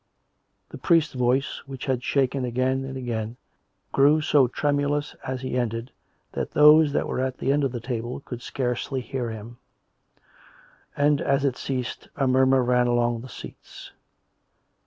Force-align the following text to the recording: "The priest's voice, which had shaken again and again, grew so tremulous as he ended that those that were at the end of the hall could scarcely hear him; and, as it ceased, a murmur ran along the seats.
"The 0.71 0.79
priest's 0.79 1.13
voice, 1.13 1.59
which 1.67 1.85
had 1.85 2.01
shaken 2.03 2.43
again 2.43 2.85
and 2.85 2.97
again, 2.97 3.37
grew 3.91 4.19
so 4.19 4.47
tremulous 4.47 5.15
as 5.27 5.41
he 5.41 5.55
ended 5.59 5.91
that 6.31 6.53
those 6.53 6.91
that 6.93 7.05
were 7.07 7.19
at 7.21 7.37
the 7.37 7.51
end 7.51 7.63
of 7.63 7.71
the 7.71 7.87
hall 8.01 8.19
could 8.19 8.41
scarcely 8.41 9.01
hear 9.01 9.29
him; 9.29 9.59
and, 10.97 11.21
as 11.21 11.45
it 11.45 11.55
ceased, 11.55 12.07
a 12.15 12.25
murmur 12.27 12.63
ran 12.63 12.87
along 12.87 13.21
the 13.21 13.29
seats. 13.29 13.91